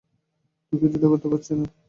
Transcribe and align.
দুঃখিত, 0.73 0.93
এটা 0.97 1.07
করতে 1.07 1.27
পারছি 1.31 1.51
না। 1.53 1.65